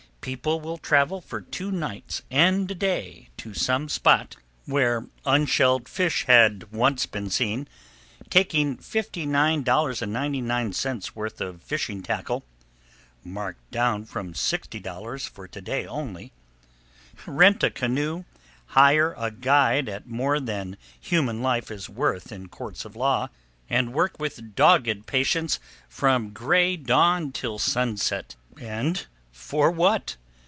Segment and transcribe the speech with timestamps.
[0.21, 4.99] People will travel for two nights and a day to some spot [Page 2] where
[4.99, 7.67] all unshelled fish has once been seen,
[8.29, 12.43] taking $59.99 worth of fishing tackle,
[13.23, 16.31] "marked down from $60.00 for to day only,"
[17.25, 18.23] rent a canoe,
[18.67, 23.27] hire a guide at more than human life is worth in courts of law,
[23.67, 25.59] and work with dogged patience
[25.89, 28.35] from gray dawn till sunset.
[28.61, 30.17] And for what?